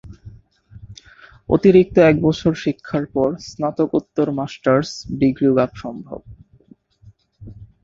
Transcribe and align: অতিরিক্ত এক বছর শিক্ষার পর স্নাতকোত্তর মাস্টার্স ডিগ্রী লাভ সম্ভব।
অতিরিক্ত 1.49 1.95
এক 2.09 2.15
বছর 2.21 2.51
শিক্ষার 2.55 3.05
পর 3.07 3.29
স্নাতকোত্তর 3.47 4.27
মাস্টার্স 4.39 4.89
ডিগ্রী 5.19 5.47
লাভ 5.57 5.71
সম্ভব। 5.75 6.19